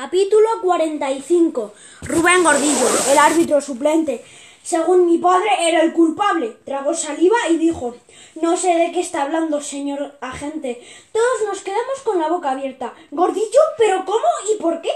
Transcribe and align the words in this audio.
Capítulo 0.00 0.48
45. 0.62 1.72
Rubén 2.02 2.44
Gordillo, 2.44 2.86
el 3.10 3.18
árbitro 3.18 3.60
suplente. 3.60 4.24
Según 4.62 5.06
mi 5.06 5.18
padre, 5.18 5.50
era 5.58 5.82
el 5.82 5.92
culpable. 5.92 6.56
Tragó 6.64 6.94
saliva 6.94 7.36
y 7.50 7.56
dijo 7.56 7.96
No 8.40 8.56
sé 8.56 8.76
de 8.76 8.92
qué 8.92 9.00
está 9.00 9.22
hablando, 9.22 9.60
señor 9.60 10.16
agente. 10.20 10.80
Todos 11.10 11.48
nos 11.48 11.62
quedamos 11.62 11.98
con 12.04 12.20
la 12.20 12.28
boca 12.28 12.52
abierta. 12.52 12.94
¿Gordillo? 13.10 13.60
¿Pero 13.76 14.04
cómo 14.04 14.28
y 14.54 14.62
por 14.62 14.80
qué? 14.82 14.92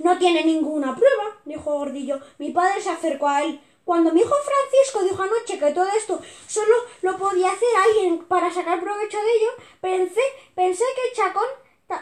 No 0.00 0.18
tiene 0.18 0.44
ninguna 0.44 0.96
prueba, 0.96 1.36
dijo 1.44 1.78
Gordillo. 1.78 2.18
Mi 2.38 2.50
padre 2.50 2.82
se 2.82 2.90
acercó 2.90 3.28
a 3.28 3.44
él. 3.44 3.60
Cuando 3.84 4.10
mi 4.10 4.22
hijo 4.22 4.34
Francisco 4.34 5.04
dijo 5.04 5.22
anoche 5.22 5.56
que 5.56 5.70
todo 5.70 5.86
esto 5.96 6.20
solo 6.48 6.74
lo 7.02 7.16
podía 7.16 7.52
hacer 7.52 7.68
alguien 7.86 8.24
para 8.24 8.52
sacar 8.52 8.80
provecho 8.80 9.18
de 9.18 9.32
ello, 9.38 9.50
pensé, 9.80 10.20
pensé 10.56 10.82
que 10.96 11.14
Chacón 11.14 11.46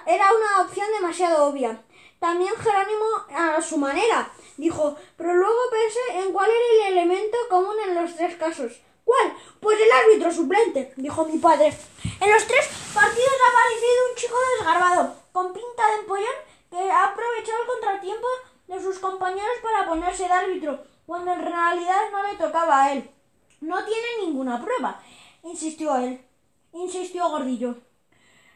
era 0.07 0.25
una 0.33 0.63
opción 0.63 0.87
demasiado 0.99 1.45
obvia. 1.47 1.83
También 2.21 2.53
Jerónimo 2.55 3.07
a 3.35 3.63
su 3.63 3.79
manera, 3.79 4.31
dijo, 4.59 4.95
pero 5.17 5.35
luego 5.35 5.59
pensé 5.71 6.23
en 6.23 6.33
cuál 6.35 6.51
era 6.51 6.89
el 6.89 6.99
elemento 6.99 7.39
común 7.49 7.75
en 7.83 7.95
los 7.95 8.15
tres 8.15 8.37
casos. 8.37 8.79
¿Cuál? 9.05 9.33
Pues 9.59 9.79
el 9.81 9.91
árbitro 9.91 10.31
suplente, 10.31 10.93
dijo 10.97 11.25
mi 11.25 11.39
padre. 11.39 11.77
En 12.21 12.31
los 12.31 12.47
tres 12.47 12.69
partidos 12.93 13.33
ha 13.43 13.51
aparecido 13.51 14.11
un 14.11 14.17
chico 14.17 14.37
desgarbado, 14.59 15.15
con 15.33 15.53
pinta 15.55 15.87
de 15.89 16.01
empollón, 16.01 16.27
que 16.71 16.91
ha 16.91 17.05
aprovechado 17.05 17.63
el 17.63 17.69
contratiempo 17.69 18.27
de 18.69 18.83
sus 18.83 18.99
compañeros 18.99 19.57
para 19.63 19.87
ponerse 19.87 20.25
de 20.25 20.33
árbitro, 20.33 20.85
cuando 21.07 21.33
en 21.33 21.41
realidad 21.41 22.11
no 22.13 22.23
le 22.23 22.37
tocaba 22.37 22.85
a 22.85 22.93
él. 22.93 23.11
No 23.63 23.83
tiene 23.85 24.27
ninguna 24.27 24.63
prueba, 24.63 25.03
insistió 25.43 25.97
él. 25.97 26.23
Insistió 26.75 27.31
Gordillo. 27.31 27.77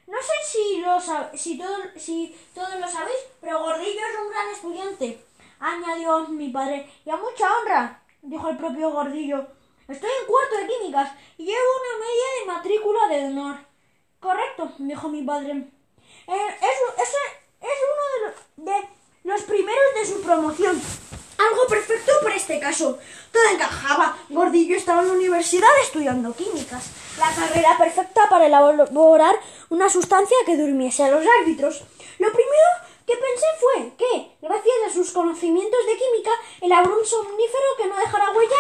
No 0.07 0.19
sé 0.21 0.33
si, 0.45 0.81
lo 0.81 1.01
si, 1.37 1.59
todo, 1.59 1.77
si 1.97 2.37
todos 2.55 2.79
lo 2.79 2.89
sabéis, 2.89 3.19
pero 3.41 3.61
Gordillo 3.61 4.01
es 4.01 4.21
un 4.23 4.31
gran 4.31 4.49
estudiante, 4.51 5.25
añadió 5.59 6.29
mi 6.29 6.51
padre. 6.51 6.91
Y 7.05 7.11
a 7.11 7.17
mucha 7.17 7.47
honra, 7.57 8.03
dijo 8.23 8.49
el 8.49 8.57
propio 8.57 8.91
Gordillo. 8.91 9.47
Estoy 9.89 10.11
en 10.21 10.27
cuarto 10.27 10.57
de 10.57 10.67
químicas 10.67 11.13
y 11.37 11.45
llevo 11.45 11.59
una 11.59 12.05
media 12.05 12.27
de 12.39 12.53
matrícula 12.53 13.09
de 13.09 13.25
honor. 13.27 13.57
Correcto, 14.21 14.73
dijo 14.79 15.09
mi 15.09 15.23
padre. 15.23 15.53
Eh, 16.27 16.57
es, 16.61 17.09
es, 17.09 17.15
uno 17.61 18.35
de, 18.57 18.73
de 18.73 18.89
los 19.25 19.43
primeros 19.43 19.95
de 19.95 20.07
su 20.07 20.23
promoción. 20.23 20.81
Algo 21.51 21.67
perfecto 21.67 22.13
para 22.23 22.37
este 22.37 22.59
caso. 22.59 22.99
Todo 23.33 23.43
encajaba. 23.53 24.17
Gordillo 24.29 24.77
estaba 24.77 25.03
en 25.03 25.09
la 25.09 25.15
universidad 25.15 25.69
estudiando 25.83 26.35
químicas. 26.35 26.91
La 27.19 27.35
carrera 27.35 27.77
perfecta 27.77 28.29
para 28.29 28.47
elaborar 28.47 29.37
una 29.69 29.91
sustancia 29.91 30.37
que 30.47 30.57
durmiese 30.57 31.05
a 31.05 31.11
los 31.11 31.25
árbitros. 31.41 31.83
Lo 32.19 32.29
primero 32.29 32.69
que 33.07 33.15
pensé 33.15 33.47
fue 33.61 33.93
que, 33.99 34.37
gracias 34.41 34.75
a 34.89 34.93
sus 34.93 35.13
conocimientos 35.13 35.81
de 35.87 35.97
química, 35.97 36.31
elaboró 36.61 36.99
un 36.99 37.07
somnífero 37.07 37.77
que 37.77 37.87
no 37.87 37.97
dejara 37.97 38.31
huella 38.31 38.57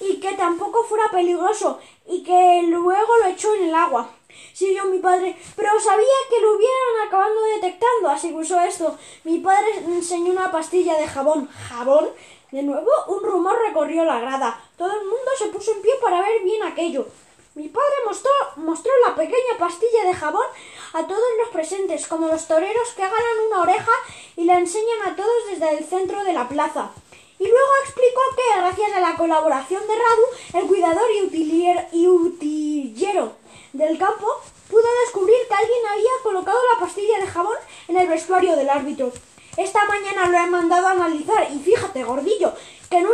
y 0.00 0.20
que 0.20 0.32
tampoco 0.32 0.84
fuera 0.84 1.10
peligroso 1.10 1.78
y 2.06 2.22
que 2.22 2.62
luego 2.68 3.18
lo 3.18 3.26
echó 3.26 3.54
en 3.54 3.64
el 3.64 3.74
agua. 3.74 4.10
Siguió 4.52 4.84
mi 4.84 4.98
padre, 4.98 5.36
pero 5.56 5.80
sabía 5.80 6.06
que 6.28 6.40
lo 6.40 6.56
hubieran 6.56 7.06
acabando 7.06 7.42
detectando, 7.54 8.10
así 8.10 8.28
que 8.28 8.36
usó 8.36 8.60
esto. 8.60 8.96
Mi 9.24 9.38
padre 9.38 9.78
enseñó 9.86 10.32
una 10.32 10.52
pastilla 10.52 10.98
de 10.98 11.08
jabón. 11.08 11.48
¿Jabón? 11.68 12.10
De 12.50 12.62
nuevo, 12.62 12.90
un 13.08 13.22
rumor 13.22 13.58
recorrió 13.66 14.04
la 14.04 14.20
grada. 14.20 14.60
Todo 14.76 14.92
el 14.92 15.06
mundo 15.06 15.30
se 15.38 15.46
puso 15.46 15.72
en 15.72 15.80
pie 15.80 15.92
para 16.02 16.20
ver 16.20 16.42
bien 16.42 16.62
aquello. 16.62 17.06
Mi 17.54 17.68
padre 17.68 17.94
mostró, 18.06 18.30
mostró 18.56 18.92
la 19.06 19.14
pequeña 19.14 19.58
pastilla 19.58 20.04
de 20.04 20.14
jabón 20.14 20.46
a 20.92 21.06
todos 21.06 21.28
los 21.38 21.48
presentes, 21.48 22.06
como 22.06 22.28
los 22.28 22.46
toreros 22.46 22.90
que 22.94 23.02
ganan 23.02 23.46
una 23.48 23.62
oreja 23.62 23.92
y 24.36 24.44
la 24.44 24.58
enseñan 24.58 25.02
a 25.06 25.16
todos 25.16 25.48
desde 25.50 25.78
el 25.78 25.84
centro 25.84 26.24
de 26.24 26.32
la 26.34 26.48
plaza. 26.48 26.90
Y 27.38 27.44
luego 27.44 27.70
explicó 27.84 28.20
que, 28.36 28.60
gracias 28.60 28.92
a 28.92 29.00
la 29.00 29.16
colaboración 29.16 29.82
de 29.86 29.94
Radu, 29.94 30.62
el 30.62 30.66
cuidador 30.68 31.10
y, 31.10 31.88
y 31.92 32.06
utillero 32.06 33.41
del 33.72 33.98
campo, 33.98 34.26
pudo 34.68 34.86
descubrir 35.04 35.36
que 35.48 35.54
alguien 35.54 35.86
había 35.90 36.10
colocado 36.22 36.58
la 36.74 36.80
pastilla 36.80 37.18
de 37.18 37.26
jabón 37.26 37.56
en 37.88 37.96
el 37.96 38.08
vestuario 38.08 38.56
del 38.56 38.70
árbitro. 38.70 39.12
Esta 39.56 39.84
mañana 39.84 40.28
lo 40.28 40.38
he 40.38 40.46
mandado 40.46 40.86
a 40.86 40.92
analizar 40.92 41.48
y 41.52 41.58
fíjate, 41.58 42.04
gordillo, 42.04 42.52
que 42.88 42.98
en, 42.98 43.06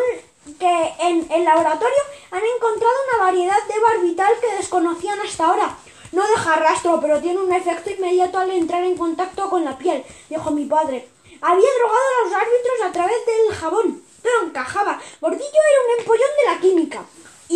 en 1.01 1.33
el 1.33 1.45
laboratorio 1.45 1.99
han 2.31 2.43
encontrado 2.57 2.95
una 3.09 3.25
variedad 3.25 3.67
de 3.67 3.81
barbital 3.81 4.33
que 4.41 4.57
desconocían 4.57 5.19
hasta 5.21 5.47
ahora. 5.47 5.77
No 6.13 6.27
deja 6.27 6.57
rastro, 6.57 7.01
pero 7.01 7.21
tiene 7.21 7.41
un 7.41 7.53
efecto 7.53 7.91
inmediato 7.91 8.39
al 8.39 8.51
entrar 8.51 8.83
en 8.83 8.97
contacto 8.97 9.51
con 9.51 9.65
la 9.65 9.77
piel, 9.77 10.05
dijo 10.31 10.51
mi 10.51 10.65
padre. 10.65 11.09
Había 11.41 11.69
drogado 11.79 12.01
a 12.01 12.25
los 12.25 12.35
árbitros 12.35 12.83
a 12.85 12.93
través 12.93 13.17
del 13.27 13.57
jabón. 13.57 14.03
Todo 14.23 14.47
encajaba. 14.47 15.01
Gordillo 15.21 15.45
era 15.45 15.81
un 15.85 16.01
empollón 16.01 16.31
de 16.39 16.53
la 16.53 16.61
química 16.61 17.05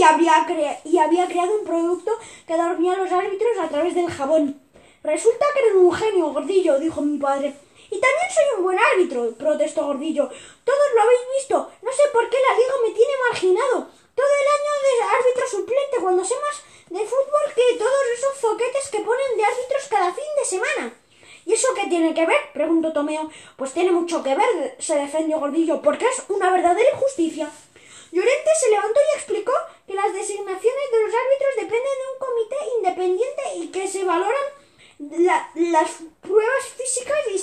y, 0.02 0.04
habría 0.04 0.80
y 0.84 0.98
había 0.98 1.26
creado 1.26 1.58
un 1.60 1.64
producto 1.64 2.10
que 2.46 2.56
dormía 2.56 2.94
a 2.94 2.96
los 2.96 3.12
árbitros 3.12 3.58
a 3.60 3.68
través 3.68 3.94
del 3.94 4.10
jabón. 4.10 4.60
Resulta 5.04 5.46
que 5.54 5.60
eres 5.60 5.74
un 5.74 5.92
genio, 5.92 6.32
Gordillo, 6.32 6.78
dijo 6.80 7.02
mi 7.02 7.18
padre. 7.18 7.54
Y 7.90 8.00
también 8.00 8.30
soy 8.34 8.58
un 8.58 8.64
buen 8.64 8.78
árbitro, 8.78 9.32
protestó 9.38 9.86
Gordillo. 9.86 10.28
Todos 10.64 10.88
lo 10.94 11.02
habéis 11.02 11.20
visto. 11.38 11.70
No 11.82 11.92
sé 11.92 12.02
por 12.12 12.28
qué 12.28 12.36
la 12.36 12.56
liga 12.56 12.74
me 12.82 12.94
tiene 12.94 13.12
marginado. 13.30 13.86
Todo 14.14 14.32
el 14.42 14.48
año 14.56 14.72
de 14.82 15.16
árbitro 15.16 15.48
suplente 15.48 15.96
cuando 16.00 16.24
sé 16.24 16.34
más 16.34 16.62
de 16.90 17.06
fútbol 17.06 17.54
que 17.54 17.78
todos 17.78 18.04
esos 18.16 18.38
zoquetes 18.40 18.88
que 18.90 18.98
ponen 18.98 19.36
de 19.36 19.44
árbitros 19.44 19.88
cada 19.88 20.12
fin 20.12 20.32
de 20.36 20.44
semana. 20.44 20.94
¿Y 21.46 21.52
eso 21.54 21.68
qué 21.74 21.86
tiene 21.88 22.14
que 22.14 22.26
ver? 22.26 22.40
preguntó 22.52 22.92
Tomeo. 22.92 23.30
Pues 23.56 23.72
tiene 23.72 23.92
mucho 23.92 24.22
que 24.22 24.34
ver, 24.34 24.76
se 24.78 24.96
defendió 24.96 25.38
Gordillo, 25.38 25.80
porque 25.80 26.06
es 26.06 26.22
una 26.28 26.50
verdadera 26.50 26.90
injusticia. 26.92 27.50
Llorente 28.12 28.50
se 28.60 28.70
levantó 28.70 29.00
y 29.00 29.16
explicó 29.16 29.52
que 29.86 29.94
las 29.94 30.12
designaciones 30.12 30.90
de 30.92 31.02
los 31.02 31.14
árbitros 31.14 31.54
dependen 31.56 31.96
de 31.98 32.12
un 32.12 32.18
comité 32.18 32.56
independiente 32.76 33.42
y 33.56 33.68
que 33.68 33.88
se 33.88 34.04
valoran 34.04 34.42
las 35.54 35.90
pruebas 36.20 36.64
físicas 36.76 37.16
y 37.34 37.38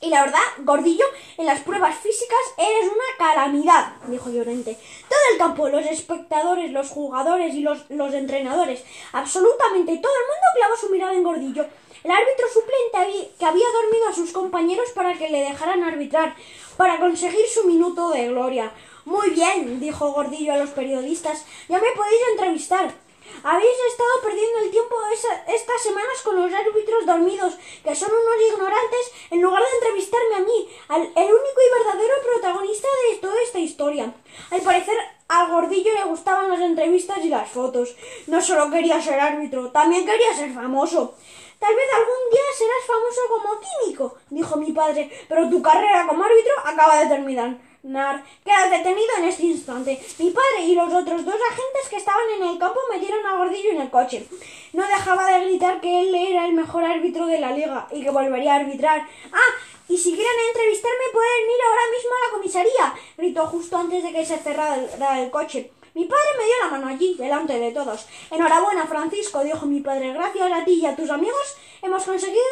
Y 0.00 0.08
la 0.08 0.24
verdad, 0.24 0.40
Gordillo, 0.58 1.04
en 1.38 1.46
las 1.46 1.60
pruebas 1.60 1.96
físicas 1.96 2.38
eres 2.58 2.90
una 2.92 3.16
calamidad, 3.16 3.94
dijo 4.08 4.30
Llorente. 4.30 4.76
Todo 5.08 5.18
el 5.32 5.38
campo, 5.38 5.68
los 5.68 5.86
espectadores, 5.86 6.72
los 6.72 6.90
jugadores 6.90 7.54
y 7.54 7.60
los, 7.60 7.88
los 7.88 8.12
entrenadores, 8.12 8.84
absolutamente 9.12 9.96
todo 9.98 10.12
el 10.12 10.26
mundo 10.26 10.46
clavó 10.56 10.76
su 10.76 10.90
mirada 10.90 11.14
en 11.14 11.22
Gordillo. 11.22 11.66
El 12.02 12.10
árbitro 12.10 12.46
suplente 12.52 13.30
que 13.38 13.46
había 13.46 13.66
dormido 13.82 14.08
a 14.08 14.14
sus 14.14 14.32
compañeros 14.32 14.90
para 14.90 15.14
que 15.14 15.30
le 15.30 15.40
dejaran 15.40 15.82
arbitrar, 15.84 16.34
para 16.76 16.98
conseguir 16.98 17.46
su 17.46 17.64
minuto 17.64 18.10
de 18.10 18.28
gloria. 18.28 18.72
Muy 19.04 19.30
bien, 19.30 19.80
dijo 19.80 20.12
Gordillo 20.12 20.52
a 20.52 20.58
los 20.58 20.70
periodistas, 20.70 21.46
ya 21.68 21.78
me 21.78 21.92
podéis 21.92 22.20
entrevistar. 22.32 23.03
Habéis 23.42 23.76
estado 23.90 24.22
perdiendo 24.22 24.58
el 24.60 24.70
tiempo 24.70 24.96
estas 25.12 25.82
semanas 25.82 26.22
con 26.22 26.36
los 26.36 26.52
árbitros 26.52 27.06
dormidos, 27.06 27.54
que 27.82 27.94
son 27.94 28.10
unos 28.10 28.52
ignorantes, 28.52 29.12
en 29.30 29.42
lugar 29.42 29.62
de 29.62 29.76
entrevistarme 29.76 30.34
a 30.36 30.40
mí, 30.40 30.68
al, 30.88 31.02
el 31.02 31.34
único 31.34 31.60
y 31.60 31.84
verdadero 31.84 32.14
protagonista 32.22 32.88
de 33.10 33.16
toda 33.18 33.42
esta 33.42 33.58
historia. 33.58 34.14
Al 34.50 34.60
parecer, 34.60 34.96
al 35.28 35.50
gordillo 35.50 35.92
le 35.92 36.04
gustaban 36.04 36.50
las 36.50 36.60
entrevistas 36.60 37.18
y 37.24 37.28
las 37.28 37.50
fotos. 37.50 37.94
No 38.26 38.40
solo 38.40 38.70
quería 38.70 39.00
ser 39.00 39.20
árbitro, 39.20 39.70
también 39.70 40.06
quería 40.06 40.34
ser 40.34 40.52
famoso. 40.52 41.14
Tal 41.58 41.74
vez 41.74 41.86
algún 41.94 42.30
día 42.30 42.40
serás 42.58 42.86
famoso 42.86 43.20
como 43.28 43.60
químico, 43.60 44.16
dijo 44.28 44.56
mi 44.56 44.72
padre, 44.72 45.10
pero 45.28 45.48
tu 45.48 45.62
carrera 45.62 46.06
como 46.06 46.24
árbitro 46.24 46.52
acaba 46.64 47.00
de 47.00 47.06
terminar. 47.06 47.58
Nar, 47.84 48.24
queda 48.42 48.70
detenido 48.70 49.12
en 49.18 49.24
este 49.26 49.44
instante. 49.44 50.02
Mi 50.18 50.30
padre 50.30 50.62
y 50.62 50.74
los 50.74 50.90
otros 50.90 51.22
dos 51.22 51.34
agentes 51.34 51.88
que 51.90 51.96
estaban 51.96 52.24
en 52.38 52.48
el 52.48 52.58
campo 52.58 52.80
metieron 52.90 53.26
a 53.26 53.36
Gordillo 53.36 53.72
en 53.72 53.82
el 53.82 53.90
coche. 53.90 54.26
No 54.72 54.86
dejaba 54.88 55.26
de 55.26 55.44
gritar 55.44 55.82
que 55.82 56.00
él 56.00 56.14
era 56.14 56.46
el 56.46 56.54
mejor 56.54 56.82
árbitro 56.82 57.26
de 57.26 57.40
la 57.40 57.50
liga 57.50 57.86
y 57.92 58.02
que 58.02 58.10
volvería 58.10 58.54
a 58.54 58.60
arbitrar. 58.60 59.06
¡Ah! 59.32 59.54
Y 59.86 59.98
si 59.98 60.14
quieren 60.14 60.32
entrevistarme 60.48 61.12
pueden 61.12 61.44
ir 61.44 61.60
ahora 61.68 61.82
mismo 61.94 62.10
a 62.14 62.26
la 62.26 62.32
comisaría, 62.32 62.94
gritó 63.18 63.46
justo 63.48 63.76
antes 63.76 64.02
de 64.02 64.12
que 64.12 64.24
se 64.24 64.38
cerrara 64.38 65.20
el 65.20 65.30
coche. 65.30 65.70
Mi 65.94 66.06
padre 66.06 66.30
me 66.36 66.44
dio 66.44 66.54
la 66.60 66.70
mano 66.72 66.88
allí, 66.88 67.14
delante 67.14 67.56
de 67.56 67.70
todos. 67.70 68.06
Enhorabuena, 68.28 68.84
Francisco, 68.84 69.44
dijo 69.44 69.64
mi 69.64 69.80
padre. 69.80 70.12
Gracias 70.12 70.52
a 70.52 70.64
ti 70.64 70.72
y 70.72 70.86
a 70.86 70.96
tus 70.96 71.08
amigos 71.08 71.56
hemos 71.82 72.02
conseguido 72.02 72.42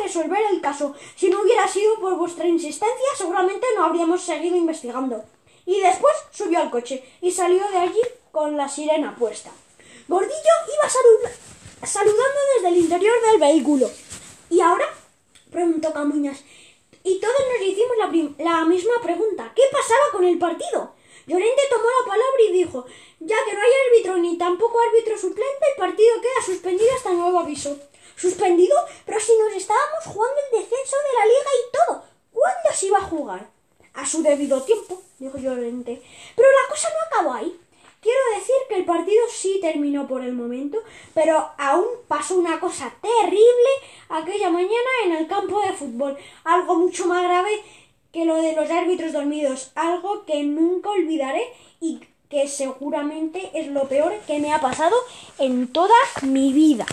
resolver 0.00 0.38
el 0.52 0.60
caso. 0.60 0.94
Si 1.16 1.28
no 1.28 1.42
hubiera 1.42 1.66
sido 1.66 1.98
por 1.98 2.14
vuestra 2.14 2.46
insistencia, 2.46 3.08
seguramente 3.16 3.66
no 3.76 3.86
habríamos 3.86 4.22
seguido 4.22 4.56
investigando. 4.56 5.24
Y 5.66 5.80
después 5.80 6.14
subió 6.30 6.60
al 6.60 6.70
coche 6.70 7.02
y 7.20 7.32
salió 7.32 7.68
de 7.70 7.78
allí 7.78 8.00
con 8.30 8.56
la 8.56 8.68
sirena 8.68 9.16
puesta. 9.16 9.50
Gordillo 10.06 10.54
iba 10.78 10.88
saludando 11.84 12.40
desde 12.54 12.68
el 12.68 12.76
interior 12.84 13.14
del 13.30 13.40
vehículo. 13.40 13.90
¿Y 14.48 14.60
ahora? 14.60 14.86
preguntó 15.50 15.92
Camuñas. 15.92 16.44
Y 17.02 17.18
todos 17.18 17.34
nos 17.52 17.66
hicimos 17.66 17.96
la, 17.98 18.44
la 18.44 18.64
misma 18.64 18.94
pregunta. 19.02 19.52
¿Qué 19.56 19.62
pasaba 19.72 20.04
con 20.12 20.24
el 20.24 20.38
partido? 20.38 20.94
Llorente 21.26 21.62
tomó 21.70 21.84
la 21.84 22.06
palabra 22.06 22.42
y 22.48 22.52
dijo, 22.52 22.84
ya 23.20 23.36
que 23.44 23.54
no 23.54 23.60
hay 23.60 23.70
árbitro 23.88 24.16
ni 24.18 24.38
tampoco 24.38 24.80
árbitro 24.80 25.16
suplente, 25.16 25.66
el 25.70 25.80
partido 25.80 26.20
queda 26.20 26.44
suspendido 26.44 26.90
hasta 26.94 27.12
nuevo 27.12 27.38
aviso. 27.38 27.78
¿Suspendido? 28.16 28.76
Pero 29.06 29.18
si 29.18 29.32
nos 29.38 29.52
estábamos 29.54 30.04
jugando 30.04 30.36
el 30.40 30.60
descenso 30.60 30.96
de 30.96 31.18
la 31.18 31.26
liga 31.26 31.50
y 31.58 31.72
todo. 31.72 32.12
jugar. 33.12 33.50
A 33.94 34.06
su 34.06 34.22
debido 34.22 34.62
tiempo, 34.62 35.02
dijo 35.18 35.36
Llorente. 35.36 36.02
Pero 36.34 36.48
la 36.48 36.68
cosa 36.68 36.88
no 36.88 37.06
acabó 37.06 37.34
ahí. 37.34 37.60
Quiero 38.00 38.18
decir 38.34 38.56
que 38.68 38.76
el 38.76 38.84
partido 38.84 39.22
sí 39.30 39.58
terminó 39.60 40.08
por 40.08 40.24
el 40.24 40.32
momento, 40.32 40.78
pero 41.14 41.50
aún 41.56 41.86
pasó 42.08 42.34
una 42.34 42.58
cosa 42.58 42.92
terrible 43.00 43.70
aquella 44.08 44.50
mañana 44.50 44.90
en 45.04 45.12
el 45.12 45.28
campo 45.28 45.60
de 45.60 45.72
fútbol. 45.72 46.16
Algo 46.42 46.74
mucho 46.74 47.06
más 47.06 47.22
grave 47.22 47.62
que 48.12 48.24
lo 48.24 48.36
de 48.36 48.54
los 48.54 48.70
árbitros 48.70 49.12
dormidos. 49.12 49.72
Algo 49.74 50.24
que 50.24 50.42
nunca 50.42 50.90
olvidaré 50.90 51.42
y 51.80 52.00
que 52.28 52.48
seguramente 52.48 53.50
es 53.54 53.68
lo 53.68 53.88
peor 53.88 54.14
que 54.26 54.38
me 54.38 54.52
ha 54.52 54.60
pasado 54.60 54.96
en 55.38 55.68
toda 55.68 55.94
mi 56.22 56.52
vida. 56.52 56.86